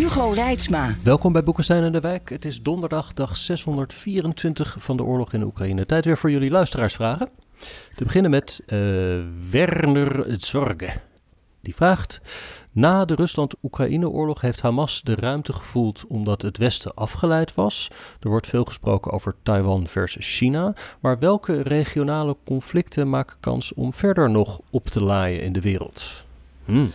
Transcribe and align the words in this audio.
Hugo 0.00 0.30
Reitsma. 0.30 0.94
Welkom 1.02 1.32
bij 1.32 1.42
Boekenstein 1.42 1.84
en 1.84 1.92
de 1.92 2.00
Wijk. 2.00 2.28
Het 2.28 2.44
is 2.44 2.62
donderdag, 2.62 3.12
dag 3.12 3.36
624 3.36 4.76
van 4.78 4.96
de 4.96 5.02
oorlog 5.02 5.32
in 5.32 5.42
Oekraïne. 5.42 5.84
Tijd 5.84 6.04
weer 6.04 6.18
voor 6.18 6.30
jullie 6.30 6.50
luisteraarsvragen. 6.50 7.28
Te 7.96 8.04
beginnen 8.04 8.30
met 8.30 8.60
uh, 8.66 8.78
Werner 9.50 10.24
Zorge. 10.38 10.90
Die 11.60 11.74
vraagt: 11.74 12.20
Na 12.70 13.04
de 13.04 13.14
Rusland-Oekraïne-oorlog 13.14 14.40
heeft 14.40 14.60
Hamas 14.60 15.02
de 15.02 15.14
ruimte 15.14 15.52
gevoeld 15.52 16.04
omdat 16.08 16.42
het 16.42 16.58
Westen 16.58 16.94
afgeleid 16.94 17.54
was. 17.54 17.90
Er 18.20 18.28
wordt 18.28 18.46
veel 18.46 18.64
gesproken 18.64 19.12
over 19.12 19.34
Taiwan 19.42 19.86
versus 19.86 20.36
China. 20.36 20.74
Maar 21.00 21.18
welke 21.18 21.62
regionale 21.62 22.36
conflicten 22.44 23.10
maken 23.10 23.36
kans 23.40 23.74
om 23.74 23.92
verder 23.92 24.30
nog 24.30 24.60
op 24.70 24.86
te 24.86 25.02
laaien 25.02 25.42
in 25.42 25.52
de 25.52 25.60
wereld? 25.60 26.24
Hmm. 26.64 26.90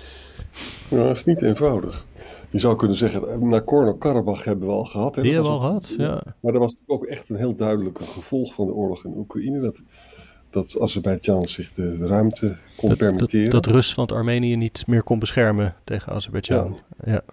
Ja, 0.90 1.04
dat 1.04 1.16
is 1.16 1.26
niet 1.26 1.42
eenvoudig. 1.42 2.06
Je 2.56 2.62
zou 2.62 2.76
kunnen 2.76 2.98
zeggen, 2.98 3.50
Nagorno-Karabakh 3.50 4.44
hebben 4.44 4.68
we 4.68 4.74
al 4.74 4.86
gehad. 4.86 5.16
Hè? 5.16 5.22
Die 5.22 5.34
hebben 5.34 5.52
we 5.52 5.58
al 5.58 5.64
gehad, 5.66 5.94
ja. 5.98 6.24
Maar 6.40 6.52
dat 6.52 6.62
was 6.62 6.76
ook 6.86 7.06
echt 7.06 7.30
een 7.30 7.36
heel 7.36 7.56
duidelijk 7.56 8.00
gevolg 8.02 8.54
van 8.54 8.68
de 8.68 8.74
oorlog 8.74 9.06
in 9.06 9.14
Oekraïne. 9.16 9.60
Dat, 9.60 9.84
dat 10.50 10.80
Azerbeidzjan 10.80 11.46
zich 11.46 11.72
de, 11.72 11.98
ruimte 11.98 12.56
kon 12.78 12.96
permitteren. 12.96 13.50
Dat, 13.50 13.64
dat, 13.64 13.74
Rusland 13.74 14.12
Armenië 14.12 14.56
niet 14.56 14.88
meer 14.88 15.04
kon 15.04 15.20
beschermen 15.20 15.76
tegen 15.84 16.14
Azerbeidzjan. 16.14 16.78
Ja. 17.06 17.12
ja. 17.12 17.24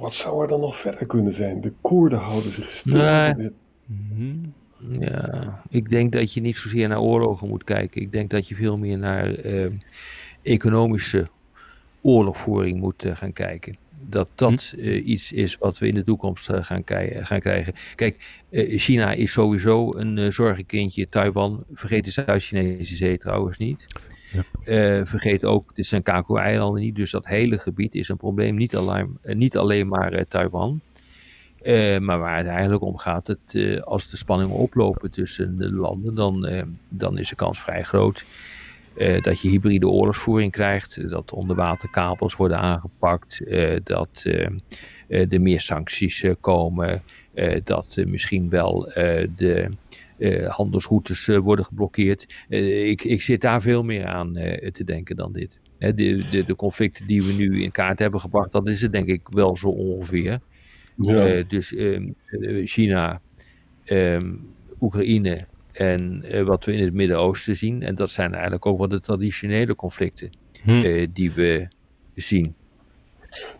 Wat 0.00 0.12
zou 0.12 0.42
er 0.42 0.48
dan 0.48 0.60
nog 0.60 0.76
verder 0.76 1.06
kunnen 1.06 1.34
zijn? 1.34 1.60
De 1.60 1.72
Koerden 1.80 2.18
houden 2.18 2.52
zich 2.52 2.70
stil. 2.70 2.96
Nee. 2.96 3.50
Mhm. 3.86 4.36
Ja, 5.00 5.62
ik 5.68 5.90
denk 5.90 6.12
dat 6.12 6.32
je 6.32 6.40
niet 6.40 6.56
zozeer 6.56 6.88
naar 6.88 7.00
oorlogen 7.00 7.48
moet 7.48 7.64
kijken. 7.64 8.00
Ik 8.00 8.12
denk 8.12 8.30
dat 8.30 8.48
je 8.48 8.54
veel 8.54 8.78
meer 8.78 8.98
naar 8.98 9.44
uh, 9.44 9.72
economische 10.42 11.28
oorlogvoering 12.00 12.80
moet 12.80 13.04
uh, 13.04 13.16
gaan 13.16 13.32
kijken 13.32 13.76
dat 14.08 14.28
dat 14.34 14.74
uh, 14.76 15.06
iets 15.06 15.32
is 15.32 15.58
wat 15.58 15.78
we 15.78 15.86
in 15.86 15.94
de 15.94 16.04
toekomst 16.04 16.50
uh, 16.50 16.56
gaan, 16.64 16.82
gaan, 17.24 17.40
krijgen. 17.40 17.74
Kijk, 17.94 18.44
uh, 18.50 18.78
China 18.78 19.12
is 19.12 19.32
sowieso 19.32 19.94
een 19.94 20.32
zorgenkindje. 20.32 21.08
Taiwan, 21.08 21.64
vergeet 21.72 22.04
de 22.04 22.10
Zuid-Chinese 22.10 22.96
zee 22.96 23.18
trouwens 23.18 23.58
niet. 23.58 23.86
Ja. 24.64 25.06
vergeet 25.06 25.44
ook 25.44 25.74
de 25.74 25.82
Senkaku-eilanden 25.82 26.82
niet. 26.82 26.94
Dus 26.94 27.10
dat 27.10 27.26
hele 27.26 27.58
gebied 27.58 27.94
is 27.94 28.08
een 28.08 28.16
probleem. 28.16 28.54
Niet 28.54 28.76
alleen, 28.76 29.18
niet 29.22 29.56
alleen 29.56 29.88
maar 29.88 30.26
Taiwan. 30.28 30.80
maar 32.00 32.18
waar 32.18 32.36
het 32.36 32.46
eigenlijk 32.46 32.82
om 32.82 32.98
gaat, 32.98 33.26
het, 33.26 33.82
als 33.84 34.10
de 34.10 34.16
spanningen 34.16 34.56
oplopen 34.56 35.10
tussen 35.10 35.56
de 35.56 35.72
landen, 35.72 36.14
dan, 36.14 36.48
dan 36.88 37.18
is 37.18 37.28
de 37.28 37.34
kans 37.34 37.60
vrij 37.60 37.82
groot 37.82 38.24
uh, 38.96 39.20
dat 39.20 39.40
je 39.40 39.48
hybride 39.48 39.88
oorlogsvoering 39.88 40.52
krijgt, 40.52 41.10
dat 41.10 41.32
onderwaterkabels 41.32 42.36
worden 42.36 42.58
aangepakt, 42.58 43.40
uh, 43.44 43.76
dat 43.84 44.22
uh, 44.24 45.32
er 45.32 45.40
meer 45.40 45.60
sancties 45.60 46.24
komen, 46.40 47.02
dat 47.64 47.96
misschien 48.06 48.48
wel 48.48 48.92
de 49.36 49.70
handelsroutes 50.46 51.26
worden 51.26 51.64
geblokkeerd. 51.64 52.26
ik, 52.48 53.04
ik 53.04 53.22
zit 53.22 53.40
daar 53.40 53.60
veel 53.60 53.82
meer 53.82 54.06
aan 54.06 54.32
te 54.72 54.84
denken 54.84 55.16
dan 55.16 55.32
dit. 55.32 55.58
de, 55.78 55.92
de, 55.94 56.44
de, 56.46 56.56
conflicten 56.56 57.06
die 57.06 57.22
we 57.22 57.32
nu 57.32 57.62
in 57.62 57.70
kaart 57.70 57.98
hebben 57.98 58.20
gebracht, 58.20 58.52
dat 58.52 58.68
is 58.68 58.82
het 58.82 58.92
denk 58.92 59.08
ik 59.08 59.28
wel 59.30 59.56
zo 59.56 59.68
ongeveer. 59.68 60.38
Ja. 60.96 61.42
dus 61.48 61.74
ehm, 61.74 62.10
China, 62.64 63.20
um, 63.84 64.54
Oekraïne 64.80 65.46
en 65.72 66.24
uh, 66.24 66.42
wat 66.42 66.64
we 66.64 66.72
in 66.72 66.84
het 66.84 66.94
Midden-Oosten 66.94 67.56
zien. 67.56 67.82
En 67.82 67.94
dat 67.94 68.10
zijn 68.10 68.32
eigenlijk 68.32 68.66
ook 68.66 68.78
wel 68.78 68.88
de 68.88 69.00
traditionele 69.00 69.74
conflicten 69.74 70.30
hm. 70.62 70.70
uh, 70.70 71.06
die 71.12 71.32
we 71.32 71.68
zien. 72.14 72.54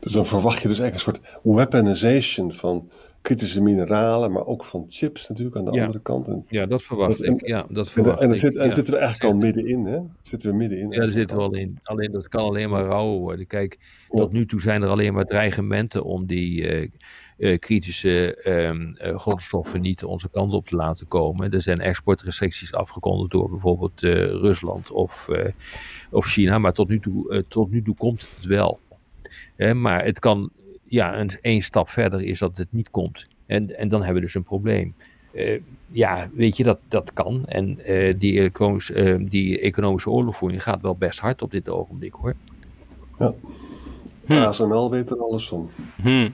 Dus 0.00 0.12
dan 0.12 0.26
verwacht 0.26 0.62
je 0.62 0.68
dus 0.68 0.78
eigenlijk 0.78 1.16
een 1.16 1.22
soort 1.22 1.40
weaponization 1.56 2.54
van 2.54 2.90
kritische 3.22 3.62
mineralen, 3.62 4.32
maar 4.32 4.46
ook 4.46 4.64
van 4.64 4.86
chips 4.88 5.28
natuurlijk 5.28 5.56
aan 5.56 5.64
de 5.64 5.70
andere 5.70 6.00
kant. 6.00 6.26
En 6.26 6.44
ja, 6.48 6.66
dat 6.66 6.82
verwacht 6.82 7.18
dat, 7.18 7.26
ik. 7.26 7.46
Ja, 7.46 7.66
dat 7.68 7.90
verwacht 7.90 8.20
en, 8.20 8.30
en, 8.30 8.36
zit, 8.36 8.56
en 8.56 8.72
zitten 8.72 8.94
we 8.94 9.00
eigenlijk 9.00 9.32
al 9.32 9.38
middenin, 9.38 9.84
hè? 9.84 9.98
Zitten 10.22 10.50
we 10.50 10.56
middenin? 10.56 10.90
Ja, 10.90 10.98
daar 10.98 11.08
zitten 11.08 11.36
we 11.36 11.42
al 11.42 11.54
in. 11.54 11.78
Alleen 11.82 12.12
dat 12.12 12.28
kan 12.28 12.44
alleen 12.44 12.70
maar 12.70 12.84
rauw 12.84 13.18
worden. 13.18 13.46
Kijk, 13.46 13.78
tot 14.08 14.32
nu 14.32 14.46
toe 14.46 14.60
zijn 14.60 14.82
er 14.82 14.88
alleen 14.88 15.14
maar 15.14 15.24
dreigementen 15.24 16.04
om 16.04 16.26
die 16.26 16.60
uh, 16.60 16.88
uh, 17.36 17.58
kritische 17.58 18.38
um, 18.46 18.96
uh, 19.02 19.18
grondstoffen 19.18 19.80
niet 19.80 20.04
onze 20.04 20.28
kant 20.30 20.52
op 20.52 20.66
te 20.66 20.76
laten 20.76 21.08
komen. 21.08 21.52
Er 21.52 21.62
zijn 21.62 21.80
exportrestricties 21.80 22.72
afgekondigd 22.74 23.30
door 23.30 23.50
bijvoorbeeld 23.50 24.02
uh, 24.02 24.12
Rusland 24.24 24.90
of, 24.90 25.28
of 26.10 26.26
China, 26.26 26.58
maar 26.58 26.72
tot 26.72 26.88
nu 26.88 27.00
toe, 27.00 27.44
tot 27.48 27.70
nu 27.70 27.82
toe 27.82 27.94
komt 27.94 28.20
het 28.36 28.44
wel. 28.44 28.80
maar 29.74 30.04
het 30.04 30.18
kan, 30.18 30.50
ja, 30.84 31.18
een, 31.18 31.30
één 31.40 31.62
stap 31.62 31.88
verder 31.88 32.22
is 32.22 32.38
dat 32.38 32.56
het 32.56 32.68
niet 32.70 32.90
komt. 32.90 33.26
En, 33.46 33.78
en 33.78 33.88
dan 33.88 34.00
hebben 34.00 34.20
we 34.20 34.26
dus 34.26 34.34
een 34.34 34.42
probleem. 34.42 34.94
ja, 35.86 36.30
weet 36.32 36.56
je, 36.56 36.64
dat, 36.64 36.78
dat 36.88 37.12
kan. 37.12 37.46
En 37.46 37.78
die, 38.18 38.40
economisch, 38.40 38.92
die 39.18 39.60
economische 39.60 40.10
oorlogvoering 40.10 40.62
gaat 40.62 40.80
wel 40.80 40.96
best 40.96 41.18
hard 41.18 41.42
op 41.42 41.50
dit 41.50 41.68
ogenblik 41.68 42.12
hoor. 42.12 42.34
Ja. 43.18 43.34
Hm. 44.26 44.32
ASML 44.32 44.90
weet 44.90 45.10
er 45.10 45.22
alles 45.22 45.48
van. 45.48 45.70
Hm. 46.02 46.28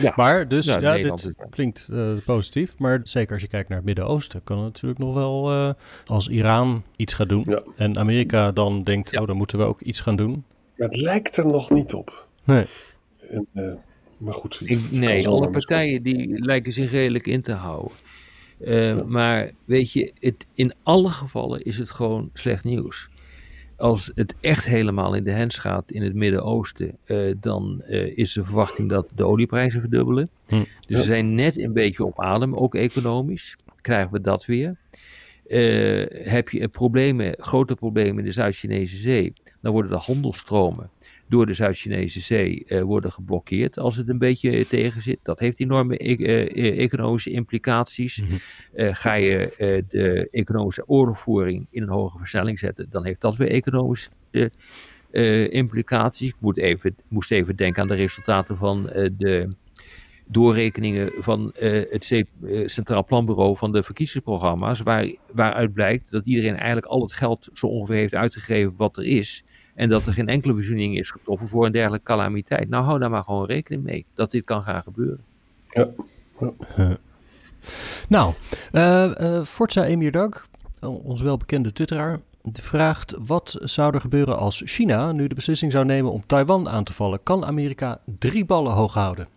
Ja. 0.00 0.12
Maar 0.16 0.48
dus, 0.48 0.66
ja, 0.66 0.96
dit 0.96 1.34
klinkt 1.50 1.88
uh, 1.90 2.12
positief. 2.24 2.74
Maar 2.78 3.00
zeker 3.04 3.32
als 3.32 3.42
je 3.42 3.48
kijkt 3.48 3.68
naar 3.68 3.78
het 3.78 3.86
Midden-Oosten, 3.86 4.44
kan 4.44 4.56
het 4.56 4.66
natuurlijk 4.66 5.00
nog 5.00 5.14
wel 5.14 5.52
uh, 5.52 5.70
als 6.06 6.28
Iran 6.28 6.82
iets 6.96 7.14
gaat 7.14 7.28
doen. 7.28 7.44
Ja. 7.48 7.62
En 7.76 7.98
Amerika 7.98 8.52
dan 8.52 8.82
denkt, 8.82 9.18
oh, 9.18 9.26
dan 9.26 9.36
moeten 9.36 9.58
we 9.58 9.64
ook 9.64 9.80
iets 9.80 10.00
gaan 10.00 10.16
doen. 10.16 10.44
Het 10.74 10.96
lijkt 10.96 11.36
er 11.36 11.46
nog 11.46 11.70
niet 11.70 11.94
op. 11.94 12.26
Nee. 12.44 12.64
En, 13.30 13.46
uh, 13.52 13.72
maar 14.16 14.34
goed. 14.34 14.60
Ik, 14.64 14.90
nee, 14.90 15.28
alle 15.28 15.50
partijen 15.50 16.02
die 16.02 16.44
lijken 16.44 16.72
zich 16.72 16.90
redelijk 16.90 17.26
in 17.26 17.42
te 17.42 17.52
houden. 17.52 17.92
Ja. 18.58 19.02
Maar 19.06 19.50
weet 19.64 19.92
je, 19.92 20.12
het, 20.20 20.46
in 20.54 20.74
alle 20.82 21.10
gevallen 21.10 21.62
is 21.62 21.78
het 21.78 21.90
gewoon 21.90 22.30
slecht 22.32 22.64
nieuws 22.64 23.08
als 23.76 24.10
het 24.14 24.34
echt 24.40 24.64
helemaal 24.64 25.14
in 25.14 25.24
de 25.24 25.30
hens 25.30 25.58
gaat 25.58 25.90
in 25.90 26.02
het 26.02 26.14
Midden-Oosten, 26.14 26.96
uh, 27.06 27.34
dan 27.40 27.82
uh, 27.88 28.16
is 28.18 28.32
de 28.32 28.44
verwachting 28.44 28.88
dat 28.88 29.08
de 29.14 29.24
olieprijzen 29.24 29.80
verdubbelen. 29.80 30.28
Hm. 30.46 30.64
Dus 30.86 30.98
we 30.98 31.02
zijn 31.02 31.34
net 31.34 31.58
een 31.58 31.72
beetje 31.72 32.04
op 32.04 32.20
adem, 32.20 32.54
ook 32.54 32.74
economisch. 32.74 33.56
Krijgen 33.80 34.12
we 34.12 34.20
dat 34.20 34.44
weer. 34.44 34.76
Uh, 35.46 36.06
heb 36.10 36.48
je 36.48 36.68
problemen, 36.68 37.34
grote 37.38 37.74
problemen 37.74 38.18
in 38.18 38.24
de 38.24 38.32
Zuid-Chinese 38.32 38.96
Zee, 38.96 39.32
dan 39.60 39.72
worden 39.72 39.90
de 39.90 39.96
handelstromen 39.96 40.90
door 41.28 41.46
de 41.46 41.54
Zuid-Chinese 41.54 42.20
Zee 42.20 42.64
uh, 42.66 42.82
worden 42.82 43.12
geblokkeerd 43.12 43.78
als 43.78 43.96
het 43.96 44.08
een 44.08 44.18
beetje 44.18 44.66
tegen 44.66 45.02
zit. 45.02 45.18
Dat 45.22 45.38
heeft 45.38 45.60
enorme 45.60 46.04
e 46.04 46.16
uh, 46.16 46.78
economische 46.78 47.30
implicaties. 47.30 48.20
Mm 48.20 48.28
-hmm. 48.28 48.38
uh, 48.74 48.94
ga 48.94 49.14
je 49.14 49.52
de 49.88 50.28
economische 50.30 50.88
oorlogvoering 50.88 51.66
in 51.70 51.82
een 51.82 51.88
hogere 51.88 52.18
versnelling 52.18 52.58
zetten, 52.58 52.86
dan 52.90 53.04
heeft 53.04 53.20
dat 53.20 53.36
weer 53.36 53.50
economische 53.50 54.10
implicaties. 55.50 56.28
Ik 56.28 56.36
moet 56.38 56.58
even, 56.58 56.96
moest 57.08 57.30
even 57.30 57.56
denken 57.56 57.82
aan 57.82 57.88
de 57.88 57.94
resultaten 57.94 58.56
van 58.56 58.82
de 59.16 59.48
doorrekeningen 60.26 61.10
van 61.18 61.52
het 61.54 62.24
Centraal 62.66 63.04
Planbureau 63.04 63.56
van 63.56 63.72
de 63.72 63.82
verkiezingsprogramma's, 63.82 64.80
waar, 64.80 65.14
waaruit 65.32 65.72
blijkt 65.72 66.10
dat 66.10 66.26
iedereen 66.26 66.56
eigenlijk 66.56 66.86
al 66.86 67.02
het 67.02 67.12
geld 67.12 67.48
zo 67.52 67.66
ongeveer 67.66 67.96
heeft 67.96 68.14
uitgegeven 68.14 68.74
wat 68.76 68.96
er 68.96 69.04
is. 69.04 69.44
En 69.76 69.88
dat 69.88 70.06
er 70.06 70.12
geen 70.12 70.28
enkele 70.28 70.52
voorziening 70.52 70.98
is 70.98 71.10
getroffen 71.10 71.48
voor 71.48 71.66
een 71.66 71.72
dergelijke 71.72 72.04
calamiteit. 72.04 72.68
Nou, 72.68 72.84
hou 72.84 72.98
daar 72.98 73.10
maar 73.10 73.24
gewoon 73.24 73.46
rekening 73.46 73.82
mee 73.82 74.06
dat 74.14 74.30
dit 74.30 74.44
kan 74.44 74.62
gaan 74.62 74.82
gebeuren. 74.82 75.24
Ja. 75.68 75.88
ja. 76.76 76.96
Nou, 78.08 78.34
uh, 78.72 79.10
uh, 79.20 79.42
Forza 79.44 79.84
Emir 79.84 80.12
Dag, 80.12 80.48
ons 80.80 81.22
welbekende 81.22 81.72
twitteraar, 81.72 82.20
vraagt 82.52 83.14
wat 83.18 83.56
zou 83.60 83.94
er 83.94 84.00
gebeuren 84.00 84.38
als 84.38 84.62
China 84.64 85.12
nu 85.12 85.26
de 85.26 85.34
beslissing 85.34 85.72
zou 85.72 85.84
nemen 85.84 86.12
om 86.12 86.26
Taiwan 86.26 86.68
aan 86.68 86.84
te 86.84 86.92
vallen? 86.92 87.22
Kan 87.22 87.44
Amerika 87.44 88.00
drie 88.18 88.44
ballen 88.44 88.72
hoog 88.72 88.94
houden? 88.94 89.28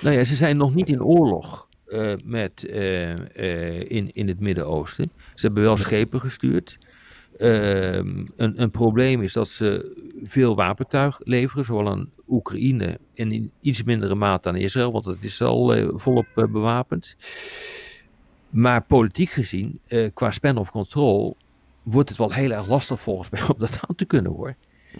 Nou 0.00 0.16
ja, 0.16 0.24
ze 0.24 0.34
zijn 0.34 0.56
nog 0.56 0.74
niet 0.74 0.88
in 0.88 1.02
oorlog 1.02 1.68
uh, 1.88 2.14
met, 2.24 2.62
in, 2.62 4.14
in 4.14 4.28
het 4.28 4.40
Midden-Oosten. 4.40 5.10
Ze 5.34 5.46
hebben 5.46 5.62
wel 5.62 5.76
schepen 5.76 6.20
gestuurd. 6.20 6.78
Ehm, 7.38 8.26
een, 8.36 8.62
een 8.62 8.70
probleem 8.70 9.22
is 9.22 9.32
dat 9.32 9.48
ze 9.48 9.96
veel 10.22 10.54
wapentuig 10.54 11.20
leveren, 11.24 11.64
zowel 11.64 11.88
aan 11.88 12.10
Oekraïne 12.28 12.98
en 13.14 13.32
in 13.32 13.50
iets 13.60 13.82
mindere 13.82 14.14
mate 14.14 14.48
aan 14.48 14.56
Israël, 14.56 14.92
want 14.92 15.04
dat 15.04 15.16
is 15.20 15.42
al 15.42 15.74
eh, 15.74 15.88
volop 15.94 16.26
eh, 16.34 16.44
bewapend. 16.44 17.16
Maar 18.50 18.82
politiek 18.82 19.30
gezien, 19.30 19.80
eh, 19.86 20.10
qua 20.14 20.30
span 20.30 20.56
of 20.56 20.70
control, 20.70 21.36
wordt 21.82 22.08
het 22.08 22.18
wel 22.18 22.32
heel 22.32 22.50
erg 22.50 22.68
lastig 22.68 23.00
volgens 23.00 23.30
mij 23.30 23.42
om 23.54 23.58
dat 23.58 23.78
aan 23.88 23.94
te 23.94 24.04
kunnen 24.04 24.32
hoor. 24.32 24.54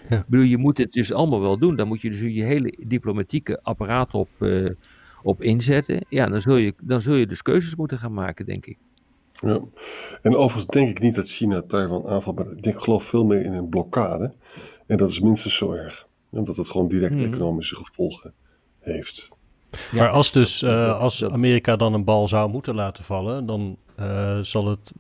Ja. 0.09 0.17
Ik 0.17 0.27
bedoel, 0.27 0.47
je 0.47 0.57
moet 0.57 0.79
het 0.79 0.93
dus 0.93 1.13
allemaal 1.13 1.41
wel 1.41 1.59
doen. 1.59 1.77
Dan 1.77 1.89
moet 1.89 2.01
je 2.01 2.11
dus 2.11 2.21
je 2.21 2.43
hele 2.43 2.79
diplomatieke 2.87 3.61
apparaat 3.63 4.15
op, 4.15 4.29
op 5.23 5.43
inzetten. 5.43 6.05
Ja, 6.09 6.27
dan 6.27 6.41
zul, 6.41 6.57
je, 6.57 6.75
dan 6.83 7.03
zul 7.03 7.15
je 7.15 7.27
dus 7.27 7.43
keuzes 7.43 7.75
moeten 7.75 7.99
gaan 7.99 8.15
maken, 8.15 8.47
denk 8.47 8.67
ik. 8.67 8.77
Ja. 9.41 9.61
En 10.23 10.37
overigens 10.37 10.67
denk 10.75 10.89
ik 10.89 11.01
niet 11.01 11.15
dat 11.15 11.29
China 11.31 11.63
Taiwan 11.63 12.07
aanvalt, 12.07 12.37
maar 12.37 12.51
ik 12.53 12.63
denk, 12.63 12.83
geloof 12.83 13.05
veel 13.05 13.25
meer 13.25 13.45
in 13.45 13.53
een 13.53 13.69
blokkade. 13.69 14.33
En 14.87 14.97
dat 14.97 15.11
is 15.11 15.21
minstens 15.21 15.57
zo 15.57 15.73
erg. 15.73 16.07
Omdat 16.31 16.57
het 16.57 16.69
gewoon 16.71 16.89
direct 16.89 17.15
Mhm. 17.15 17.25
economische 17.25 17.77
gevolgen 17.77 18.33
heeft. 18.81 19.29
Maar 19.93 20.09
als 20.09 20.33
dus 20.33 20.63
eh, 20.63 20.99
als 21.01 21.25
Amerika 21.25 21.77
dan 21.77 21.95
een 21.95 22.05
bal 22.05 22.29
zou 22.29 22.51
moeten 22.51 22.75
laten 22.75 23.05
vallen, 23.05 23.47
dan 23.47 23.77
eh, 23.97 24.39
zal 24.39 24.67
het 24.67 24.93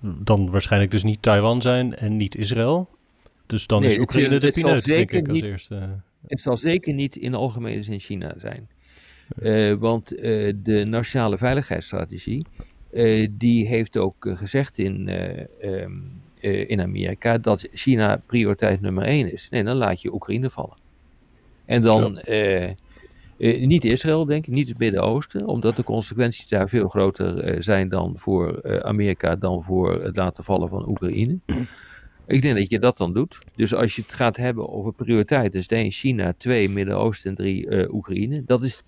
dan 0.00 0.50
waarschijnlijk 0.50 0.90
dus 0.92 1.02
niet 1.02 1.22
Taiwan 1.22 1.62
zijn 1.62 1.94
en 1.94 2.16
niet 2.16 2.36
Israël. 2.36 2.88
Dus 3.46 3.66
dan 3.66 3.80
Nee, 3.80 3.88
is 3.88 3.94
het- 3.94 4.02
Oekraïne 4.02 4.38
de 4.38 4.50
pineut, 4.52 4.84
denk 4.84 5.10
ik, 5.10 5.28
als 5.28 5.36
niet- 5.36 5.44
eerste. 5.44 6.00
Het 6.26 6.40
zal 6.40 6.56
zeker 6.58 6.92
niet 6.94 7.16
in 7.16 7.30
de 7.30 7.36
algemene 7.36 7.82
zin 7.82 8.00
China 8.00 8.34
zijn. 8.38 8.68
Eh, 9.42 9.74
want 9.74 10.14
eh, 10.14 10.52
de 10.56 10.84
nationale 10.84 11.38
veiligheidsstrategie, 11.38 12.46
die 13.30 13.66
heeft 13.66 13.96
ook 13.96 14.26
eh, 14.26 14.36
gezegd 14.36 14.78
in, 14.78 15.08
eh, 15.08 15.40
ehm, 15.60 15.92
eh, 16.40 16.70
in 16.70 16.80
Amerika 16.80 17.38
dat 17.38 17.68
China 17.72 18.22
prioriteit 18.26 18.80
nummer 18.80 19.04
één 19.04 19.32
is. 19.32 19.48
Nee, 19.50 19.64
dan 19.64 19.76
laat 19.76 20.02
je 20.02 20.12
Oekraïne 20.14 20.50
vallen. 20.50 20.76
En 21.64 21.82
dan 21.82 22.18
eh, 22.18 22.68
eh, 23.42 23.66
niet 23.66 23.84
Israël, 23.84 24.24
denk 24.24 24.46
ik, 24.46 24.52
niet 24.52 24.68
het 24.68 24.78
Midden-Oosten, 24.78 25.46
omdat 25.46 25.76
de 25.76 25.84
consequenties 25.84 26.48
daar 26.48 26.68
veel 26.68 26.88
groter 26.88 27.38
eh, 27.38 27.60
zijn 27.60 27.88
dan 27.88 28.14
voor 28.16 28.56
eh, 28.56 28.76
Amerika, 28.76 29.36
dan 29.36 29.62
voor 29.62 30.02
het 30.02 30.16
laten 30.16 30.44
vallen 30.44 30.68
van 30.68 30.88
Oekraïne. 30.88 31.38
Ik 32.26 32.42
denk 32.42 32.56
dat 32.56 32.70
je 32.70 32.78
dat 32.78 32.96
dan 32.96 33.12
doet. 33.12 33.38
Dus 33.56 33.74
als 33.74 33.96
je 33.96 34.02
het 34.02 34.12
gaat 34.12 34.36
hebben 34.36 34.68
over 34.68 34.92
prioriteiten, 34.92 35.58
is 35.58 35.62
het 35.62 35.72
één 35.72 35.90
China, 35.90 36.34
twee 36.38 36.68
Midden-Oosten 36.68 37.30
en 37.30 37.36
drie 37.36 37.68
eh, 37.68 37.94
Oekraïne. 37.94 38.42
Dat 38.46 38.62
is 38.62 38.82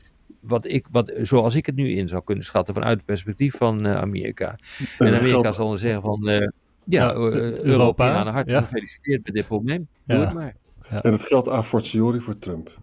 wat 0.46 0.66
ik, 0.66 0.86
wat, 0.90 1.12
zoals 1.22 1.54
ik 1.54 1.66
het 1.66 1.74
nu 1.74 1.90
in 1.90 2.08
zou 2.08 2.22
kunnen 2.24 2.44
schatten 2.44 2.74
vanuit 2.74 2.96
het 2.96 3.06
perspectief 3.06 3.54
van 3.56 3.86
eh, 3.86 3.96
Amerika. 3.96 4.48
En 4.48 4.56
dat 4.98 5.06
Amerika 5.08 5.26
geldt- 5.28 5.54
zal 5.54 5.68
dan 5.68 5.78
zeggen 5.78 6.02
van, 6.02 6.28
eh, 6.28 6.38
ja, 6.38 6.48
Ja, 6.84 7.10
eh, 7.12 7.58
Europa, 7.58 8.12
hartelijk 8.12 8.48
ja. 8.48 8.60
gefeliciteerd 8.60 9.24
met 9.24 9.34
dit 9.34 9.46
probleem. 9.46 9.88
Doe 10.06 10.18
het 10.18 10.32
maar. 10.32 10.56
En 10.88 11.12
het 11.12 11.22
geldt 11.22 11.48
a 11.48 11.62
fortiori 11.62 12.20
voor 12.20 12.38
Trump. 12.38 12.78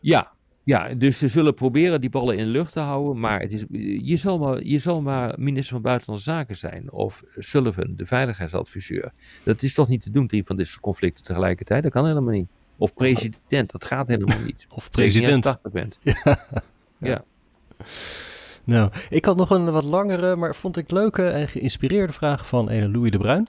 Ja, 0.00 0.30
ja, 0.62 0.94
dus 0.94 1.18
ze 1.18 1.28
zullen 1.28 1.54
proberen 1.54 2.00
die 2.00 2.10
ballen 2.10 2.36
in 2.36 2.44
de 2.44 2.50
lucht 2.50 2.72
te 2.72 2.80
houden, 2.80 3.20
maar, 3.20 3.40
het 3.40 3.52
is, 3.52 3.64
je, 4.02 4.16
zal 4.16 4.38
maar 4.38 4.62
je 4.64 4.78
zal 4.78 5.00
maar 5.02 5.34
minister 5.38 5.72
van 5.72 5.82
Buitenlandse 5.82 6.30
Zaken 6.30 6.56
zijn 6.56 6.92
of 6.92 7.22
Sullivan, 7.36 7.94
de 7.96 8.06
veiligheidsadviseur. 8.06 9.12
Dat 9.42 9.62
is 9.62 9.74
toch 9.74 9.88
niet 9.88 10.02
te 10.02 10.10
doen, 10.10 10.26
drie 10.26 10.44
van 10.44 10.56
dit 10.56 10.66
soort 10.66 10.80
conflicten 10.80 11.24
tegelijkertijd? 11.24 11.82
Dat 11.82 11.92
kan 11.92 12.06
helemaal 12.06 12.34
niet. 12.34 12.48
Of 12.76 12.94
president, 12.94 13.70
dat 13.70 13.84
gaat 13.84 14.08
helemaal 14.08 14.40
niet. 14.44 14.66
Of 14.68 14.68
niet 14.68 14.72
als 14.74 14.88
president. 14.88 15.44
je 15.44 15.50
80 15.50 15.72
bent. 15.72 15.98
Ja. 16.02 16.38
Nou, 18.64 18.90
ik 19.10 19.24
had 19.24 19.36
nog 19.36 19.50
een 19.50 19.70
wat 19.70 19.84
langere, 19.84 20.36
maar 20.36 20.54
vond 20.54 20.76
ik 20.76 20.90
leuke 20.90 21.28
en 21.28 21.48
geïnspireerde 21.48 22.12
vraag 22.12 22.46
van 22.46 22.68
ene 22.68 22.88
Louis 22.88 23.10
de 23.10 23.18
Bruin. 23.18 23.48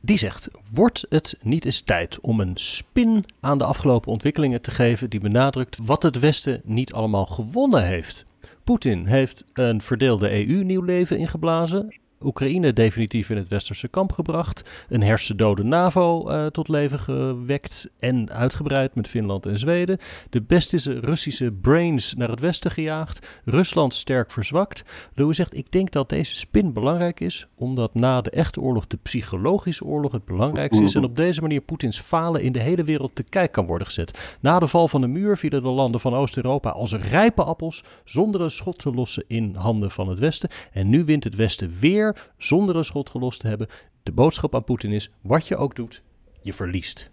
Die 0.00 0.18
zegt: 0.18 0.48
Wordt 0.72 1.06
het 1.08 1.36
niet 1.42 1.64
eens 1.64 1.80
tijd 1.80 2.20
om 2.20 2.40
een 2.40 2.56
spin 2.56 3.24
aan 3.40 3.58
de 3.58 3.64
afgelopen 3.64 4.12
ontwikkelingen 4.12 4.62
te 4.62 4.70
geven 4.70 5.10
die 5.10 5.20
benadrukt 5.20 5.78
wat 5.82 6.02
het 6.02 6.18
Westen 6.18 6.60
niet 6.64 6.92
allemaal 6.92 7.26
gewonnen 7.26 7.86
heeft? 7.86 8.24
Poetin 8.64 9.06
heeft 9.06 9.44
een 9.52 9.82
verdeelde 9.82 10.48
EU 10.48 10.64
nieuw 10.64 10.82
leven 10.82 11.18
ingeblazen. 11.18 11.94
Oekraïne 12.20 12.72
definitief 12.72 13.30
in 13.30 13.36
het 13.36 13.48
westerse 13.48 13.88
kamp 13.88 14.12
gebracht. 14.12 14.86
Een 14.88 15.02
hersendode 15.02 15.62
NAVO 15.62 16.28
eh, 16.28 16.46
tot 16.46 16.68
leven 16.68 16.98
gewekt 16.98 17.90
en 17.98 18.30
uitgebreid 18.30 18.94
met 18.94 19.08
Finland 19.08 19.46
en 19.46 19.58
Zweden. 19.58 19.98
De 20.30 20.42
beste 20.42 21.00
Russische 21.00 21.52
brains 21.52 22.14
naar 22.14 22.28
het 22.28 22.40
westen 22.40 22.70
gejaagd. 22.70 23.26
Rusland 23.44 23.94
sterk 23.94 24.30
verzwakt. 24.30 24.84
Louis 25.14 25.36
zegt, 25.36 25.56
ik 25.56 25.72
denk 25.72 25.90
dat 25.90 26.08
deze 26.08 26.36
spin 26.36 26.72
belangrijk 26.72 27.20
is, 27.20 27.46
omdat 27.54 27.94
na 27.94 28.20
de 28.20 28.30
echte 28.30 28.60
oorlog 28.60 28.86
de 28.86 28.96
psychologische 28.96 29.84
oorlog 29.84 30.12
het 30.12 30.24
belangrijkste 30.24 30.82
is. 30.82 30.94
En 30.94 31.04
op 31.04 31.16
deze 31.16 31.40
manier 31.40 31.60
Poetins 31.60 32.00
falen 32.00 32.42
in 32.42 32.52
de 32.52 32.60
hele 32.60 32.84
wereld 32.84 33.14
te 33.14 33.22
kijk 33.22 33.52
kan 33.52 33.66
worden 33.66 33.86
gezet. 33.86 34.36
Na 34.40 34.58
de 34.58 34.68
val 34.68 34.88
van 34.88 35.00
de 35.00 35.06
muur 35.06 35.38
vielen 35.38 35.62
de 35.62 35.68
landen 35.68 36.00
van 36.00 36.14
Oost-Europa 36.14 36.70
als 36.70 36.92
rijpe 36.92 37.44
appels, 37.44 37.84
zonder 38.04 38.40
een 38.40 38.50
schot 38.50 38.78
te 38.78 38.90
lossen 38.90 39.24
in 39.26 39.54
handen 39.54 39.90
van 39.90 40.08
het 40.08 40.18
westen. 40.18 40.50
En 40.72 40.88
nu 40.88 41.04
wint 41.04 41.24
het 41.24 41.34
westen 41.34 41.72
weer, 41.80 42.13
zonder 42.36 42.76
een 42.76 42.84
schot 42.84 43.10
gelost 43.10 43.40
te 43.40 43.46
hebben. 43.48 43.66
De 44.02 44.12
boodschap 44.12 44.54
aan 44.54 44.64
Poetin 44.64 44.92
is, 44.92 45.10
wat 45.20 45.46
je 45.48 45.56
ook 45.56 45.74
doet, 45.74 46.02
je 46.42 46.52
verliest. 46.52 47.10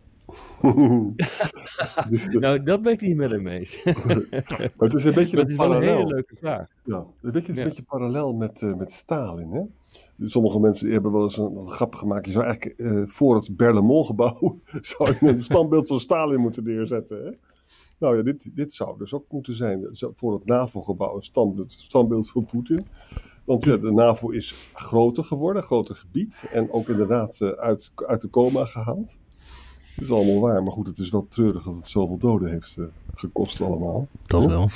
Dus 2.09 2.25
de- 2.25 2.39
Nou, 2.39 2.63
dat 2.63 2.81
ben 2.81 2.93
ik 2.93 3.01
niet 3.01 3.15
met 3.15 3.31
hem 3.31 3.47
eens. 3.47 3.83
maar 3.83 4.71
het 4.77 4.93
is 4.93 5.03
een 5.03 5.13
beetje 5.13 5.35
dat 5.35 5.45
een 5.45 5.51
is 5.51 5.57
wel 5.57 5.65
een 5.75 5.81
hele 5.81 5.85
parallel. 5.93 6.07
leuke 6.07 6.35
vraag. 6.35 6.67
Ja, 6.83 7.05
weet 7.19 7.33
je, 7.33 7.39
het 7.39 7.49
is 7.49 7.55
Ja. 7.55 7.61
een 7.61 7.67
beetje 7.67 7.83
parallel 7.83 8.33
met, 8.33 8.61
eh, 8.61 8.73
met 8.73 8.91
Stalin. 8.91 9.51
Hè? 9.51 9.61
Sommige 10.27 10.59
mensen 10.59 10.91
hebben 10.91 11.11
wel 11.11 11.23
eens 11.23 11.37
een, 11.37 11.55
een 11.55 11.67
grap 11.67 11.95
gemaakt. 11.95 12.25
Je 12.25 12.31
zou 12.31 12.45
eigenlijk 12.45 12.79
eh, 12.79 13.03
voor 13.05 13.35
het 13.35 13.55
Berlaymont-gebouw 13.57 14.59
zou 14.81 15.15
je 15.19 15.27
een 15.27 15.43
standbeeld 15.43 15.87
van 15.87 15.99
Stalin 15.99 16.39
moeten 16.39 16.63
neerzetten. 16.63 17.25
Hè? 17.25 17.31
Nou 17.99 18.17
ja, 18.17 18.23
dit, 18.23 18.49
dit 18.55 18.73
zou 18.73 18.97
dus 18.97 19.13
ook 19.13 19.25
moeten 19.31 19.55
zijn. 19.55 19.87
Zo- 19.93 20.13
Voor 20.15 20.33
het 20.33 20.45
NAVO-gebouw 20.45 21.15
een 21.15 21.23
standbeeld, 21.23 21.71
standbeeld 21.71 22.29
van 22.31 22.45
Poetin. 22.45 22.87
Want 23.51 23.63
ja, 23.63 23.77
de 23.77 23.91
NAVO 23.91 24.29
is 24.29 24.69
groter 24.73 25.23
geworden, 25.23 25.63
groter 25.63 25.95
gebied. 25.95 26.45
En 26.51 26.71
ook 26.71 26.89
inderdaad 26.89 27.39
eh, 27.41 27.49
uit, 27.49 27.93
uit 27.95 28.21
de 28.21 28.29
coma 28.29 28.65
gehaald. 28.65 29.17
Dat 29.95 30.03
is 30.03 30.11
allemaal 30.11 30.39
waar. 30.39 30.63
Maar 30.63 30.71
goed, 30.71 30.87
het 30.87 30.97
is 30.97 31.09
wel 31.09 31.25
treurig 31.29 31.63
dat 31.63 31.75
het 31.75 31.87
zoveel 31.87 32.17
doden 32.17 32.49
heeft 32.49 32.77
eh, 32.77 32.85
gekost 33.15 33.61
allemaal. 33.61 34.07
Dat 34.25 34.45
wel. 34.45 34.69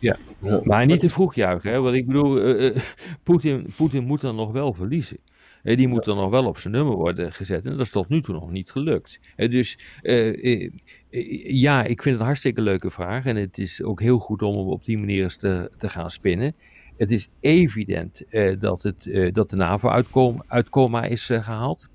Ja. 0.00 0.18
Maar 0.64 0.86
niet 0.86 1.00
te 1.00 1.08
vroeg 1.08 1.34
juichen, 1.34 1.70
hè? 1.70 1.80
want 1.80 1.94
ik 1.94 2.06
bedoel, 2.06 2.40
eh, 2.40 2.76
Poetin, 3.22 3.66
Poetin 3.76 4.04
moet 4.04 4.20
dan 4.20 4.36
nog 4.36 4.52
wel 4.52 4.72
verliezen. 4.72 5.18
Die 5.62 5.88
moet 5.88 6.04
dan 6.04 6.16
nog 6.16 6.30
wel 6.30 6.46
op 6.46 6.58
zijn 6.58 6.72
nummer 6.72 6.96
worden 6.96 7.32
gezet. 7.32 7.64
En 7.64 7.70
dat 7.70 7.80
is 7.80 7.90
tot 7.90 8.08
nu 8.08 8.22
toe 8.22 8.34
nog 8.34 8.50
niet 8.50 8.70
gelukt. 8.70 9.20
Dus 9.36 9.78
eh, 10.02 10.28
eh, 10.28 10.70
eh, 11.10 11.60
ja, 11.60 11.82
ik 11.82 12.02
vind 12.02 12.04
het 12.04 12.14
een 12.14 12.26
hartstikke 12.26 12.60
leuke 12.60 12.90
vraag. 12.90 13.24
En 13.24 13.36
het 13.36 13.58
is 13.58 13.82
ook 13.82 14.00
heel 14.00 14.18
goed 14.18 14.42
om 14.42 14.56
hem 14.56 14.66
op 14.66 14.84
die 14.84 14.98
manier 14.98 15.22
eens 15.22 15.36
te, 15.36 15.70
te 15.76 15.88
gaan 15.88 16.10
spinnen. 16.10 16.54
Het 17.00 17.10
is 17.10 17.28
evident 17.40 18.24
eh, 18.28 18.60
dat, 18.60 18.82
het, 18.82 19.06
eh, 19.06 19.32
dat 19.32 19.50
de 19.50 19.56
NAVO 19.56 19.88
uit, 19.88 20.10
kom- 20.10 20.42
uit 20.46 20.68
coma 20.68 21.04
is 21.04 21.30
eh, 21.30 21.42
gehaald. 21.44 21.88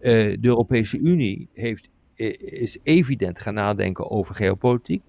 Eh, 0.00 0.12
de 0.12 0.38
Europese 0.40 0.98
Unie 0.98 1.48
heeft, 1.52 1.88
is 2.38 2.78
evident 2.82 3.38
gaan 3.38 3.54
nadenken 3.54 4.10
over 4.10 4.34
geopolitiek. 4.34 5.02